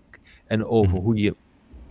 En 0.46 0.66
over 0.66 0.96
Mhm. 0.96 1.04
hoe 1.04 1.16
je 1.16 1.36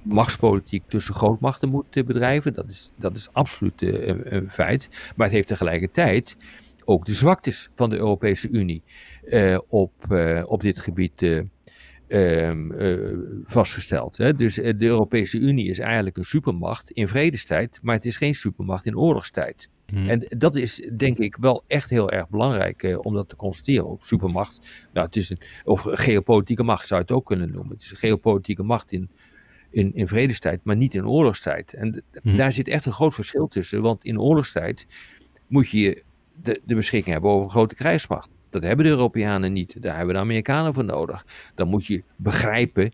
machtspolitiek 0.03 0.83
tussen 0.89 1.15
grootmachten 1.15 1.69
moet 1.69 1.91
bedrijven. 2.07 2.55
Dat 2.55 2.69
is, 2.69 2.93
dat 2.97 3.17
is 3.17 3.29
absoluut 3.33 3.83
een, 3.83 4.35
een 4.35 4.51
feit. 4.51 4.89
Maar 5.17 5.27
het 5.27 5.35
heeft 5.35 5.49
tegelijkertijd 5.49 6.37
ook 6.85 7.07
de 7.07 7.13
zwaktes 7.13 7.71
van 7.75 7.91
de 7.91 7.97
Europese 7.97 8.49
Unie 8.49 8.83
op, 9.69 9.93
op 10.45 10.61
dit 10.61 10.79
gebied 10.79 11.43
vastgesteld. 13.45 14.17
Hè. 14.17 14.35
Dus 14.35 14.59
eh, 14.59 14.75
de 14.79 14.87
Europese 14.87 15.39
Unie 15.39 15.69
is 15.69 15.79
eigenlijk 15.79 16.17
een 16.17 16.25
supermacht 16.25 16.91
in 16.91 17.09
vredestijd, 17.09 17.79
maar 17.83 17.95
het 17.95 18.05
is 18.05 18.17
geen 18.17 18.35
supermacht 18.35 18.87
in 18.87 18.97
oorlogstijd. 18.99 19.69
Hm. 19.87 20.09
En 20.09 20.27
dat 20.39 20.55
is 20.55 20.89
denk 20.97 21.19
ik 21.19 21.37
wel 21.37 21.65
echt 21.67 21.91
heel 21.91 22.11
erg 22.11 22.29
belangrijk 22.29 22.83
eh, 22.83 22.99
om 23.03 23.15
dat 23.15 23.29
te 23.29 23.37
constateren. 23.37 23.89
Ook 23.89 24.05
supermacht, 24.05 24.87
nou, 24.93 25.07
het 25.07 25.17
is 25.17 25.31
een, 25.31 25.39
of 25.65 25.81
geopolitieke 25.89 26.63
macht 26.63 26.87
zou 26.87 27.01
je 27.01 27.07
het 27.07 27.17
ook 27.17 27.27
kunnen 27.27 27.51
noemen. 27.53 27.73
Het 27.73 27.83
is 27.83 27.91
een 27.91 27.97
geopolitieke 27.97 28.63
macht 28.63 28.93
in, 28.93 29.11
in, 29.71 29.95
in 29.95 30.09
vredestijd, 30.09 30.61
maar 30.65 30.77
niet 30.77 30.95
in 30.95 31.07
oorlogstijd. 31.09 31.73
En 31.73 31.93
d- 31.93 32.21
Hm. 32.23 32.37
daar 32.37 32.53
zit 32.53 32.69
echt 32.69 32.87
een 32.87 32.93
groot 32.93 33.15
verschil 33.15 33.49
tussen. 33.49 33.83
Want 33.83 34.05
in 34.05 34.21
oorlogstijd 34.21 34.87
moet 35.47 35.69
je 35.71 36.03
de, 36.43 36.61
de 36.65 36.75
beschikking 36.75 37.13
hebben 37.13 37.31
over 37.31 37.45
een 37.45 37.51
grote 37.51 37.75
krijgsmacht. 37.75 38.29
Dat 38.51 38.63
hebben 38.63 38.85
de 38.85 38.91
Europeanen 38.91 39.53
niet. 39.53 39.83
Daar 39.83 39.97
hebben 39.97 40.15
de 40.15 40.21
Amerikanen 40.21 40.75
voor 40.75 40.85
nodig. 40.85 41.27
Dan 41.55 41.69
moet 41.69 41.87
je 41.87 42.03
begrijpen 42.17 42.93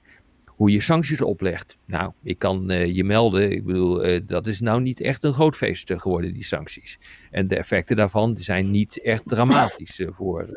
hoe 0.56 0.70
je 0.70 0.80
sancties 0.80 1.20
oplegt. 1.20 1.76
Nou, 1.84 2.12
ik 2.23 2.38
kan 2.38 2.70
eh, 2.70 2.94
je 2.94 3.04
melden, 3.04 3.50
ik 3.50 3.64
bedoel, 3.64 4.04
eh, 4.04 4.20
dat 4.26 4.46
is 4.46 4.61
nou 4.61 4.80
niet 4.80 5.00
echt 5.00 5.23
een 5.23 5.32
groot 5.32 5.56
feest 5.56 5.90
eh, 5.90 5.99
geworden, 5.99 6.32
die 6.32 6.44
sancties. 6.44 6.99
En 7.30 7.49
de 7.49 7.56
effecten 7.56 7.96
daarvan 7.96 8.37
zijn 8.38 8.70
niet 8.70 9.00
echt 9.00 9.23
dramatisch 9.26 10.02
voor, 10.06 10.49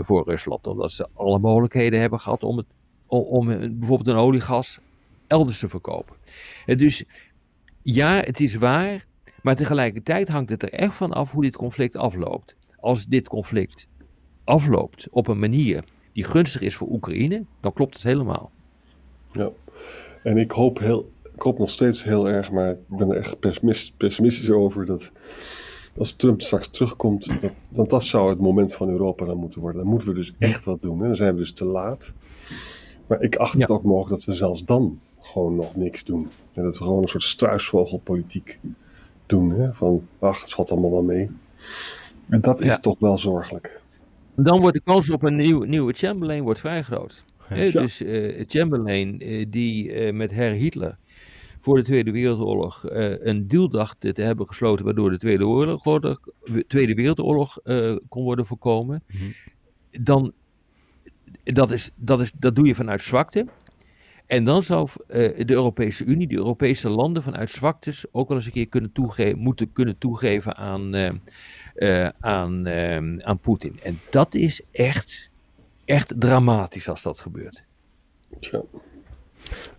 voor 0.00 0.24
Rusland. 0.24 0.66
Omdat 0.66 0.92
ze 0.92 1.08
alle 1.14 1.38
mogelijkheden 1.38 2.00
hebben 2.00 2.20
gehad 2.20 2.42
om, 2.42 2.56
het, 2.56 2.66
om, 3.06 3.22
om 3.22 3.46
bijvoorbeeld 3.78 4.08
een 4.08 4.22
oliegas 4.22 4.78
elders 5.26 5.58
te 5.58 5.68
verkopen. 5.68 6.16
Dus 6.66 7.04
ja, 7.82 8.20
het 8.20 8.40
is 8.40 8.54
waar, 8.54 9.04
maar 9.42 9.56
tegelijkertijd 9.56 10.28
hangt 10.28 10.50
het 10.50 10.62
er 10.62 10.72
echt 10.72 10.94
van 10.94 11.12
af 11.12 11.30
hoe 11.30 11.42
dit 11.42 11.56
conflict 11.56 11.96
afloopt. 11.96 12.56
Als 12.86 13.06
dit 13.06 13.28
conflict 13.28 13.88
afloopt 14.44 15.06
op 15.10 15.28
een 15.28 15.38
manier 15.38 15.84
die 16.12 16.24
gunstig 16.24 16.60
is 16.60 16.74
voor 16.74 16.88
Oekraïne, 16.90 17.44
dan 17.60 17.72
klopt 17.72 17.94
het 17.94 18.02
helemaal. 18.02 18.50
Ja, 19.32 19.50
en 20.22 20.36
ik 20.36 20.50
hoop, 20.50 20.78
heel, 20.78 21.10
ik 21.34 21.42
hoop 21.42 21.58
nog 21.58 21.70
steeds 21.70 22.04
heel 22.04 22.28
erg, 22.28 22.50
maar 22.50 22.70
ik 22.70 22.78
ben 22.88 23.10
er 23.10 23.16
echt 23.16 23.38
pessimistisch 23.96 24.50
over, 24.50 24.86
dat 24.86 25.12
als 25.98 26.12
Trump 26.12 26.42
straks 26.42 26.68
terugkomt, 26.68 27.40
dat, 27.40 27.52
dat, 27.68 27.90
dat 27.90 28.04
zou 28.04 28.30
het 28.30 28.38
moment 28.38 28.74
van 28.74 28.88
Europa 28.88 29.24
dan 29.24 29.36
moeten 29.36 29.60
worden. 29.60 29.80
Dan 29.80 29.90
moeten 29.90 30.08
we 30.08 30.14
dus 30.14 30.34
echt 30.38 30.64
wat 30.64 30.82
doen. 30.82 31.00
Hè? 31.00 31.06
Dan 31.06 31.16
zijn 31.16 31.34
we 31.34 31.40
dus 31.40 31.52
te 31.52 31.64
laat. 31.64 32.12
Maar 33.06 33.22
ik 33.22 33.36
acht 33.36 33.60
het 33.60 33.70
ook 33.70 33.82
mogelijk 33.82 34.10
dat 34.10 34.24
we 34.24 34.32
zelfs 34.32 34.64
dan 34.64 35.00
gewoon 35.20 35.54
nog 35.54 35.76
niks 35.76 36.04
doen. 36.04 36.28
En 36.52 36.62
dat 36.62 36.78
we 36.78 36.84
gewoon 36.84 37.02
een 37.02 37.08
soort 37.08 37.22
struisvogelpolitiek 37.22 38.58
doen. 39.26 39.50
Hè? 39.50 39.72
Van, 39.72 40.06
ach, 40.18 40.40
het 40.40 40.52
valt 40.52 40.70
allemaal 40.70 40.90
wel 40.90 41.02
mee. 41.02 41.30
En 42.28 42.40
dat 42.40 42.60
is 42.60 42.80
toch 42.80 42.98
wel 42.98 43.18
zorgelijk. 43.18 43.80
Dan 44.34 44.60
wordt 44.60 44.76
de 44.76 44.82
kans 44.82 45.10
op 45.10 45.22
een 45.22 45.36
nieuw, 45.36 45.62
nieuwe 45.62 45.92
Chamberlain 45.92 46.42
wordt 46.42 46.60
vrij 46.60 46.82
groot. 46.82 47.24
Ja. 47.48 47.80
Dus 47.80 48.02
uh, 48.02 48.44
Chamberlain, 48.46 49.32
uh, 49.32 49.46
die 49.48 50.06
uh, 50.06 50.12
met 50.12 50.30
Herr 50.30 50.52
Hitler 50.52 50.96
voor 51.60 51.76
de 51.76 51.82
Tweede 51.82 52.10
Wereldoorlog 52.10 52.84
een 53.20 53.48
deal 53.48 53.68
dacht 53.68 54.00
te 54.00 54.22
hebben 54.22 54.46
gesloten, 54.46 54.84
waardoor 54.84 55.10
de 55.10 55.18
Tweede, 55.18 55.46
Oorlog, 55.46 55.82
Tweede 56.66 56.94
Wereldoorlog 56.94 57.58
kon 58.08 58.22
worden 58.22 58.46
voorkomen, 58.46 59.02
mm 59.06 59.18
-hmm. 59.18 59.32
dan 60.04 60.32
dat, 61.44 61.70
is, 61.70 61.90
dat, 61.96 62.20
is, 62.20 62.32
dat 62.38 62.56
doe 62.56 62.66
je 62.66 62.74
vanuit 62.74 63.02
zwakte. 63.02 63.46
En 64.26 64.44
dan 64.44 64.62
zou 64.62 64.88
uh, 64.88 65.14
de 65.46 65.52
Europese 65.52 66.04
Unie, 66.04 66.26
de 66.26 66.36
Europese 66.36 66.88
landen 66.88 67.22
vanuit 67.22 67.50
zwaktes 67.50 68.04
ook 68.12 68.28
wel 68.28 68.36
eens 68.36 68.46
een 68.46 68.52
keer 68.52 68.68
kunnen 68.68 68.92
toegeven, 68.92 69.38
moeten 69.38 69.72
kunnen 69.72 69.98
toegeven 69.98 70.56
aan, 70.56 70.94
uh, 71.76 72.00
uh, 72.00 72.08
aan, 72.20 72.68
aan 73.24 73.38
Poetin. 73.38 73.78
En 73.82 74.00
dat 74.10 74.34
is 74.34 74.60
echt, 74.72 75.30
echt 75.84 76.14
dramatisch 76.20 76.88
als 76.88 77.02
dat 77.02 77.20
gebeurt. 77.20 77.62
Tja. 78.40 78.62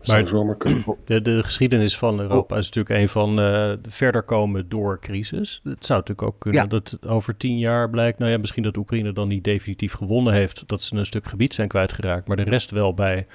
Maar 0.08 0.26
de, 1.06 1.22
de, 1.22 1.44
geschiedenis 1.44 1.98
van 1.98 2.20
Europa 2.20 2.54
oh. 2.56 2.62
is 2.62 2.66
natuurlijk 2.66 3.02
een 3.02 3.10
van 3.10 3.40
uh, 3.40 3.74
verder 3.88 4.24
komen 4.24 4.70
door 4.70 5.00
crisis. 5.00 5.62
Het 5.64 5.86
zou 5.86 6.00
natuurlijk 6.00 6.28
ook 6.28 6.40
kunnen 6.40 6.62
ja. 6.62 6.68
dat 6.68 6.98
over 7.06 7.38
tien 7.38 7.58
jaar 7.58 7.90
blijkt, 7.90 8.20
nou 8.20 8.32
ja, 8.32 8.38
misschien 8.38 8.64
dat 8.64 8.78
Oekraïne 8.78 9.14
dan 9.14 9.28
niet 9.28 9.44
definitief 9.44 9.94
gewonnen 9.94 10.34
heeft, 10.34 10.64
dat 10.68 10.82
ze 10.82 10.96
een 10.96 11.06
stuk 11.06 11.28
gebied 11.28 11.54
zijn 11.54 11.68
kwijtgeraakt, 11.68 12.28
maar 12.28 12.38
de 12.38 12.44
rest 12.44 12.72
wel 12.72 12.94
bij 12.94 13.28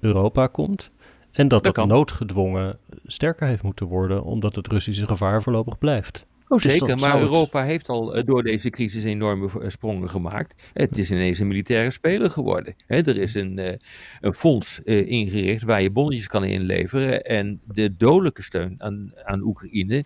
Europa 0.00 0.46
komt. 0.46 0.90
En 1.30 1.48
dat 1.48 1.64
dat, 1.64 1.74
dat 1.74 1.86
noodgedwongen 1.86 2.78
sterker 3.06 3.46
heeft 3.46 3.62
moeten 3.62 3.86
worden, 3.86 4.22
omdat 4.22 4.54
het 4.54 4.68
Russische 4.68 5.06
gevaar 5.06 5.42
voorlopig 5.42 5.78
blijft. 5.78 6.26
Oh, 6.48 6.58
zeker, 6.58 6.86
dus 6.86 7.00
maar 7.00 7.20
Europa 7.20 7.64
heeft 7.64 7.88
al 7.88 8.16
uh, 8.16 8.24
door 8.24 8.42
deze 8.42 8.70
crisis 8.70 9.04
enorme 9.04 9.50
uh, 9.60 9.68
sprongen 9.68 10.10
gemaakt. 10.10 10.54
Het 10.72 10.98
is 10.98 11.10
ineens 11.10 11.38
een 11.38 11.46
militaire 11.46 11.90
speler 11.90 12.30
geworden. 12.30 12.74
Hè, 12.86 12.96
er 12.96 13.16
is 13.16 13.34
een, 13.34 13.58
uh, 13.58 13.72
een 14.20 14.34
fonds 14.34 14.78
ingericht 14.84 15.62
waar 15.62 15.82
je 15.82 15.90
bonnetjes 15.90 16.26
kan 16.26 16.44
inleveren. 16.44 17.24
En 17.24 17.60
de 17.64 17.96
dodelijke 17.96 18.42
steun 18.42 18.74
aan, 18.78 19.12
aan 19.24 19.42
Oekraïne, 19.42 20.04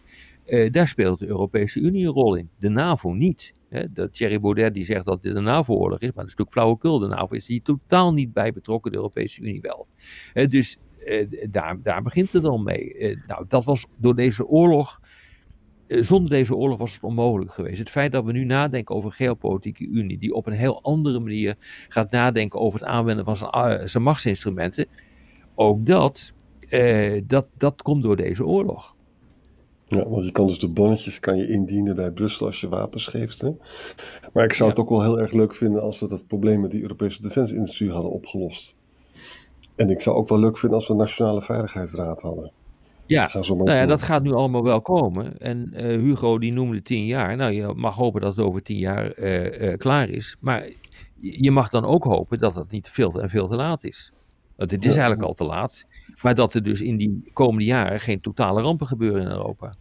daar 0.71 0.89
speelt 0.89 1.19
de 1.19 1.27
Europese 1.27 1.81
Unie 1.81 2.07
een 2.07 2.13
rol 2.13 2.35
in. 2.35 2.49
De 2.59 2.69
NAVO 2.69 3.13
niet. 3.13 3.55
Hè, 3.69 3.93
dat 3.93 4.13
Thierry 4.13 4.41
Baudet 4.41 4.75
die 4.75 4.85
zegt 4.85 5.07
dat 5.07 5.23
dit 5.23 5.37
een 5.37 5.45
NAVO-oorlog 5.45 5.99
is, 5.99 6.13
maar 6.13 6.25
dat 6.25 6.33
is 6.33 6.37
natuurlijk 6.37 6.53
flauwekul. 6.53 6.99
De 6.99 7.07
NAVO 7.07 7.35
is 7.35 7.47
hier 7.47 7.63
totaal 7.63 8.13
niet 8.13 8.33
bij 8.33 8.53
betrokken, 8.53 8.91
de 8.91 8.97
Europese 8.97 9.41
Unie 9.41 9.61
wel. 9.61 9.87
Dus 10.49 10.79
daar, 11.51 11.83
daar 11.83 12.03
begint 12.03 12.33
het 12.33 12.45
al 12.45 12.59
mee. 12.59 13.17
nou, 13.27 13.45
dat 13.49 13.65
was 13.65 13.87
door 13.97 14.15
deze 14.17 14.47
oorlog 14.47 15.01
zonder 16.01 16.31
deze 16.31 16.55
oorlog 16.55 16.79
was 16.79 16.95
het 16.95 17.03
onmogelijk 17.03 17.53
geweest. 17.53 17.79
Het 17.79 17.91
feit 17.91 18.13
dat 18.13 18.25
we 18.25 18.33
nu 18.33 18.45
nadenken 18.45 18.95
over 18.95 19.11
een 19.11 19.17
geopolitieke 19.17 19.87
unie, 19.87 20.19
die 20.19 20.35
op 20.35 20.47
een 20.47 20.53
heel 20.53 20.83
andere 20.83 21.21
manier 21.21 21.55
gaat 21.89 22.11
nadenken 22.11 22.61
over 22.61 22.81
het 22.81 22.89
aanwenden 22.89 23.25
van 23.25 23.37
zijn, 23.37 23.89
zijn 23.89 24.03
machtsinstrumenten, 24.03 24.87
ook 25.55 25.87
dat, 25.87 26.33
eh, 26.69 27.23
dat, 27.27 27.49
dat 27.57 27.83
komt 27.83 28.03
door 28.03 28.17
deze 28.17 28.47
oorlog. 28.47 28.95
Ja, 29.87 30.09
want 30.09 30.25
je 30.25 30.33
kan 30.33 30.47
dus 30.47 30.59
de 30.59 30.69
bonnetjes 30.69 31.21
kan 31.21 31.37
je 31.37 31.49
indienen 31.49 31.97
bij 31.97 32.11
Brussel 32.11 32.47
als 32.47 32.61
je 32.61 32.69
wapens 32.69 33.07
geeft. 33.07 33.41
Hè? 33.41 33.51
Maar 34.33 34.45
ik 34.45 34.53
zou 34.53 34.71
het 34.71 34.79
ook 34.79 34.89
wel 34.89 35.03
heel 35.03 35.21
erg 35.21 35.33
leuk 35.33 35.55
vinden 35.55 35.83
als 35.83 36.01
we 36.01 36.09
dat 36.09 36.27
probleem 36.27 36.61
met 36.61 36.71
die 36.71 36.83
Europese 36.83 37.23
defensieindustrie 37.23 37.91
hadden 37.91 38.11
opgelost. 38.11 38.77
En 39.75 39.91
ik 39.91 40.01
zou 40.01 40.17
ook 40.17 40.29
wel 40.29 40.39
leuk 40.39 40.59
vinden 40.59 40.79
als 40.79 40.87
we 40.87 40.93
een 40.93 40.99
Nationale 40.99 41.43
Veiligheidsraad 41.43 42.21
hadden. 42.21 42.53
Ja, 43.13 43.31
nou 43.47 43.71
ja, 43.71 43.87
dat 43.87 44.03
gaat 44.03 44.23
nu 44.23 44.33
allemaal 44.33 44.63
wel 44.63 44.81
komen. 44.81 45.39
En 45.39 45.73
uh, 45.75 45.81
Hugo 45.81 46.39
die 46.39 46.53
noemde 46.53 46.83
tien 46.83 47.07
jaar. 47.07 47.37
Nou, 47.37 47.53
je 47.53 47.73
mag 47.77 47.95
hopen 47.95 48.21
dat 48.21 48.37
het 48.37 48.45
over 48.45 48.63
tien 48.63 48.79
jaar 48.79 49.19
uh, 49.19 49.61
uh, 49.61 49.77
klaar 49.77 50.09
is. 50.09 50.37
Maar 50.41 50.69
je 51.21 51.51
mag 51.51 51.69
dan 51.69 51.85
ook 51.85 52.05
hopen 52.05 52.39
dat 52.39 52.55
het 52.55 52.71
niet 52.71 52.89
veel 52.89 53.11
te, 53.11 53.21
en 53.21 53.31
veel 53.31 53.49
te 53.49 53.57
laat 53.57 53.85
is. 53.85 54.13
Want 54.57 54.71
het 54.71 54.85
is 54.85 54.95
ja. 54.95 55.01
eigenlijk 55.01 55.29
al 55.29 55.35
te 55.35 55.45
laat. 55.45 55.87
Maar 56.23 56.35
dat 56.35 56.55
er 56.55 56.63
dus 56.63 56.81
in 56.81 56.97
die 56.97 57.31
komende 57.33 57.65
jaren 57.65 58.01
geen 58.01 58.21
totale 58.21 58.63
rampen 58.63 58.87
gebeuren 58.87 59.23
in 59.23 59.29
Europa. 59.29 59.75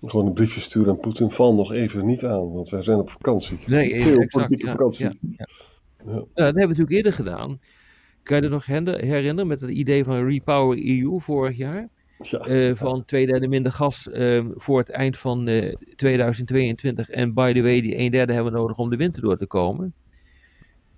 Gewoon 0.00 0.26
een 0.26 0.32
briefje 0.32 0.60
sturen 0.60 0.92
aan 0.92 1.00
Poetin. 1.00 1.30
Val 1.30 1.54
nog 1.54 1.72
even 1.72 2.06
niet 2.06 2.24
aan, 2.24 2.52
want 2.52 2.68
wij 2.68 2.82
zijn 2.82 2.98
op 2.98 3.10
vakantie. 3.10 3.58
Nee, 3.66 3.94
exact, 3.94 4.60
ja, 4.60 4.70
vakantie. 4.70 5.04
Ja, 5.04 5.46
ja. 6.04 6.14
dat 6.14 6.26
hebben 6.34 6.54
we 6.54 6.60
natuurlijk 6.60 6.90
eerder 6.90 7.12
gedaan. 7.12 7.60
Kan 8.22 8.36
je 8.36 8.42
je 8.42 8.48
nog 8.48 8.66
herinneren 8.66 9.46
met 9.46 9.60
het 9.60 9.70
idee 9.70 10.04
van 10.04 10.26
Repower 10.26 10.78
EU 10.78 11.20
vorig 11.20 11.56
jaar? 11.56 11.88
Ja. 12.22 12.46
Uh, 12.48 12.76
van 12.76 13.04
twee 13.04 13.26
derde 13.26 13.48
minder 13.48 13.72
gas 13.72 14.06
uh, 14.06 14.44
voor 14.54 14.78
het 14.78 14.88
eind 14.88 15.18
van 15.18 15.48
uh, 15.48 15.72
eh, 15.72 15.76
2022. 15.96 17.10
En 17.10 17.34
by 17.34 17.52
the 17.52 17.62
way, 17.62 17.80
die 17.80 17.98
een 17.98 18.10
derde 18.10 18.32
hebben 18.32 18.52
we 18.52 18.58
nodig 18.58 18.76
om 18.76 18.90
de 18.90 18.96
winter 18.96 19.22
door 19.22 19.36
te 19.36 19.46
komen. 19.46 19.94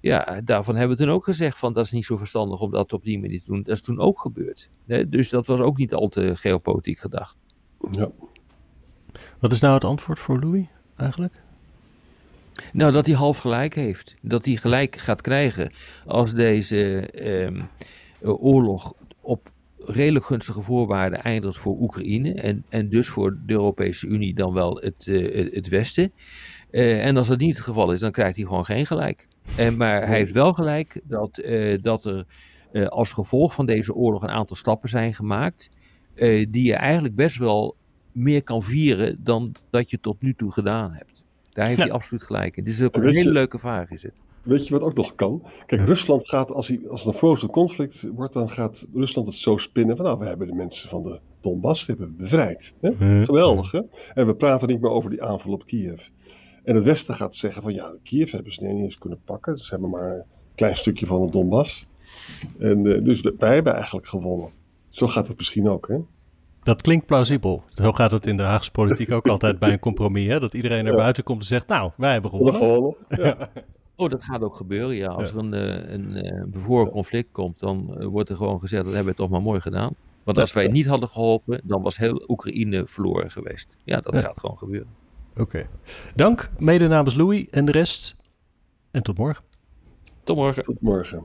Ja, 0.00 0.40
daarvan 0.44 0.76
hebben 0.76 0.96
we 0.96 1.02
toen 1.02 1.12
ook 1.12 1.24
gezegd 1.24 1.58
van 1.58 1.72
dat 1.72 1.84
is 1.84 1.90
niet 1.90 2.04
zo 2.04 2.16
verstandig 2.16 2.60
om 2.60 2.70
dat 2.70 2.92
op 2.92 3.04
die 3.04 3.18
manier 3.18 3.38
te 3.38 3.44
doen. 3.44 3.62
Dat 3.62 3.76
is 3.76 3.82
toen 3.82 4.00
ook 4.00 4.20
gebeurd. 4.20 4.68
dus 5.08 5.28
dat 5.28 5.46
was 5.46 5.60
ook 5.60 5.76
niet 5.76 5.94
al 5.94 6.08
te 6.08 6.36
geopolitiek 6.36 6.98
gedacht. 6.98 7.36
Ja. 7.90 8.10
Wat 9.38 9.52
is 9.52 9.60
nou 9.60 9.74
het 9.74 9.84
antwoord 9.84 10.18
voor 10.18 10.40
Louis 10.40 10.66
eigenlijk? 10.96 11.34
Nou, 12.72 12.92
dat 12.92 13.06
hij 13.06 13.14
half 13.14 13.38
gelijk 13.38 13.74
heeft. 13.74 14.14
Dat 14.20 14.44
hij 14.44 14.56
gelijk 14.56 14.96
gaat 14.96 15.20
krijgen 15.20 15.72
als 16.06 16.34
deze 16.34 17.00
ehm, 17.10 17.62
oorlog 18.22 18.94
op 19.20 19.50
redelijk 19.78 20.24
gunstige 20.24 20.62
voorwaarden 20.62 21.22
eindigt 21.22 21.58
voor 21.58 21.80
Oekraïne 21.80 22.34
en, 22.34 22.64
en 22.68 22.88
dus 22.88 23.08
voor 23.08 23.38
de 23.46 23.52
Europese 23.52 24.06
Unie 24.06 24.34
dan 24.34 24.52
wel 24.52 24.76
het, 24.80 25.06
uh, 25.06 25.54
het 25.54 25.68
Westen. 25.68 26.12
Uh, 26.70 27.04
en 27.06 27.16
als 27.16 27.28
dat 27.28 27.38
niet 27.38 27.56
het 27.56 27.64
geval 27.64 27.92
is, 27.92 28.00
dan 28.00 28.10
krijgt 28.10 28.36
hij 28.36 28.44
gewoon 28.44 28.64
geen 28.64 28.86
gelijk. 28.86 29.28
En, 29.56 29.76
maar 29.76 30.06
hij 30.06 30.16
heeft 30.16 30.32
wel 30.32 30.52
gelijk 30.52 31.00
dat, 31.04 31.40
uh, 31.44 31.78
dat 31.78 32.04
er 32.04 32.24
als 32.88 33.12
gevolg 33.12 33.54
van 33.54 33.66
deze 33.66 33.94
oorlog 33.94 34.22
een 34.22 34.28
aantal 34.28 34.56
stappen 34.56 34.88
zijn 34.88 35.14
gemaakt, 35.14 35.70
die 36.48 36.62
je 36.62 36.74
eigenlijk 36.74 37.14
best 37.14 37.36
wel 37.36 37.76
meer 38.12 38.42
kan 38.42 38.62
vieren 38.62 39.24
dan 39.24 39.54
dat 39.70 39.90
je 39.90 40.00
tot 40.00 40.22
nu 40.22 40.34
toe 40.34 40.52
gedaan 40.52 40.92
hebt. 40.92 41.24
Daar 41.52 41.66
heeft 41.66 41.78
ja. 41.78 41.84
hij 41.84 41.92
absoluut 41.92 42.22
gelijk 42.22 42.56
in. 42.56 42.64
Dit 42.64 42.74
is 42.74 42.82
ook 42.82 42.96
een 42.96 43.08
hele 43.08 43.32
leuke 43.32 43.58
vraag 43.58 43.90
is 43.90 44.02
het. 44.02 44.14
Weet 44.46 44.66
je 44.66 44.72
wat 44.72 44.82
ook 44.82 44.94
nog 44.94 45.14
kan? 45.14 45.42
Kijk, 45.66 45.80
Rusland 45.80 46.28
gaat, 46.28 46.50
als, 46.50 46.68
hij, 46.68 46.80
als 46.88 47.04
het 47.04 47.12
een 47.12 47.18
frozen 47.18 47.50
conflict 47.50 48.08
wordt, 48.14 48.32
dan 48.32 48.50
gaat 48.50 48.86
Rusland 48.94 49.26
het 49.26 49.36
zo 49.36 49.56
spinnen 49.56 49.96
van, 49.96 50.04
nou, 50.04 50.18
we 50.18 50.26
hebben 50.26 50.46
de 50.46 50.54
mensen 50.54 50.88
van 50.88 51.02
de 51.02 51.20
Donbass 51.40 51.86
hebben 51.86 52.06
we 52.06 52.22
bevrijd. 52.22 52.72
Hè? 52.80 52.90
Geweldig, 53.24 53.72
hè? 53.72 53.80
En 54.14 54.26
we 54.26 54.34
praten 54.34 54.68
niet 54.68 54.80
meer 54.80 54.90
over 54.90 55.10
die 55.10 55.22
aanval 55.22 55.52
op 55.52 55.66
Kiev. 55.66 56.08
En 56.64 56.74
het 56.74 56.84
Westen 56.84 57.14
gaat 57.14 57.34
zeggen 57.34 57.62
van, 57.62 57.74
ja, 57.74 57.96
Kiev 58.02 58.30
hebben 58.30 58.52
ze 58.52 58.64
niet 58.64 58.82
eens 58.82 58.98
kunnen 58.98 59.20
pakken. 59.24 59.58
Ze 59.58 59.66
hebben 59.70 59.90
maar 59.90 60.12
een 60.12 60.24
klein 60.54 60.76
stukje 60.76 61.06
van 61.06 61.26
de 61.26 61.32
Donbass. 61.32 61.86
En 62.58 62.84
uh, 62.84 63.04
dus 63.04 63.20
wij 63.38 63.54
hebben 63.54 63.74
eigenlijk 63.74 64.06
gewonnen. 64.06 64.50
Zo 64.88 65.06
gaat 65.06 65.28
het 65.28 65.36
misschien 65.36 65.68
ook, 65.68 65.88
hè? 65.88 65.98
Dat 66.62 66.82
klinkt 66.82 67.06
plausibel. 67.06 67.62
Zo 67.74 67.92
gaat 67.92 68.10
het 68.10 68.26
in 68.26 68.36
de 68.36 68.42
Haagse 68.42 68.70
politiek 68.70 69.12
ook 69.12 69.28
altijd 69.28 69.58
bij 69.58 69.72
een 69.72 69.78
compromis. 69.88 70.26
Hè? 70.26 70.40
Dat 70.40 70.54
iedereen 70.54 70.84
naar 70.84 70.92
ja. 70.92 70.98
buiten 70.98 71.24
komt 71.24 71.40
en 71.40 71.46
zegt, 71.46 71.66
nou, 71.66 71.90
wij 71.96 72.12
hebben 72.12 72.30
gewonnen. 72.30 72.60
We 72.60 72.66
hebben 72.66 72.94
gewonnen, 73.08 73.38
ja. 73.38 73.50
Oh, 73.96 74.10
dat 74.10 74.24
gaat 74.24 74.42
ook 74.42 74.56
gebeuren, 74.56 74.96
ja. 74.96 75.08
Als 75.08 75.30
er 75.30 75.36
een, 75.36 75.54
eh, 75.54 75.92
een, 75.92 76.26
een 76.26 76.50
bevoren 76.50 76.90
conflict 76.90 77.32
komt, 77.32 77.58
dan 77.58 77.96
eh, 77.98 78.06
wordt 78.06 78.30
er 78.30 78.36
gewoon 78.36 78.60
gezegd, 78.60 78.84
dat 78.84 78.94
hebben 78.94 79.12
we 79.12 79.18
toch 79.18 79.30
maar 79.30 79.42
mooi 79.42 79.60
gedaan. 79.60 79.94
Want 80.24 80.38
als 80.38 80.52
wij 80.52 80.68
niet 80.68 80.86
hadden 80.86 81.08
geholpen, 81.08 81.60
dan 81.64 81.82
was 81.82 81.96
heel 81.96 82.24
Oekraïne 82.28 82.86
verloren 82.86 83.30
geweest. 83.30 83.68
Ja, 83.84 84.00
dat 84.00 84.16
gaat 84.16 84.38
gewoon 84.38 84.58
gebeuren. 84.58 84.88
Oké. 85.36 85.68
Dank, 86.14 86.50
mede 86.58 86.88
namens 86.88 87.14
Louis 87.14 87.48
en 87.48 87.64
de 87.64 87.72
rest. 87.72 88.16
En 88.90 89.02
tot 89.02 89.18
morgen. 89.18 89.44
Tot 90.24 90.36
morgen. 90.36 90.62
Tot 90.62 90.80
morgen. 90.80 91.24